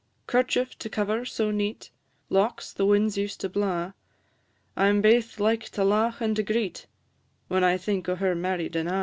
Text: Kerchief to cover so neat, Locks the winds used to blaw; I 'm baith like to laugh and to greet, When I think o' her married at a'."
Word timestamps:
Kerchief 0.25 0.75
to 0.79 0.89
cover 0.89 1.25
so 1.25 1.51
neat, 1.51 1.91
Locks 2.31 2.73
the 2.73 2.87
winds 2.87 3.17
used 3.19 3.39
to 3.41 3.49
blaw; 3.49 3.91
I 4.75 4.87
'm 4.87 4.99
baith 4.99 5.39
like 5.39 5.65
to 5.69 5.83
laugh 5.83 6.21
and 6.21 6.35
to 6.37 6.41
greet, 6.41 6.87
When 7.49 7.63
I 7.63 7.77
think 7.77 8.09
o' 8.09 8.15
her 8.15 8.33
married 8.33 8.75
at 8.75 8.87
a'." 8.87 8.99